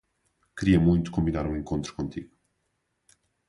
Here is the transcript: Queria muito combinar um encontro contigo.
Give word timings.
Queria 0.57 0.79
muito 0.79 1.11
combinar 1.11 1.45
um 1.45 1.55
encontro 1.55 1.93
contigo. 1.95 2.31